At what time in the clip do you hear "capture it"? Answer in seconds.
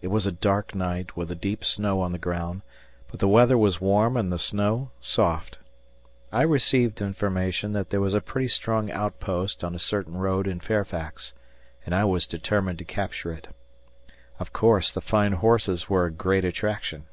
12.84-13.54